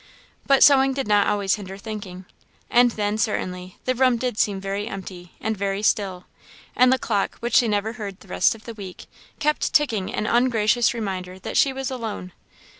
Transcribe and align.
But 0.47 0.63
sewing 0.63 0.93
did 0.93 1.07
not 1.07 1.27
always 1.27 1.53
hinder 1.57 1.77
thinking. 1.77 2.25
And 2.71 2.89
then, 2.89 3.19
certainly, 3.19 3.77
the 3.85 3.93
room 3.93 4.17
did 4.17 4.39
seem 4.39 4.59
very 4.59 4.87
empty, 4.87 5.33
and 5.39 5.55
very 5.55 5.83
still; 5.83 6.25
and 6.75 6.91
the 6.91 6.97
clock, 6.97 7.35
which 7.35 7.57
she 7.57 7.67
never 7.67 7.93
heard 7.93 8.19
the 8.19 8.27
rest 8.27 8.55
of 8.55 8.63
the 8.65 8.73
week, 8.73 9.05
kept 9.37 9.73
ticking 9.75 10.11
an 10.11 10.25
ungracious 10.25 10.95
reminder 10.95 11.37
that 11.37 11.55
she 11.55 11.71
was 11.71 11.91
alone. 11.91 12.31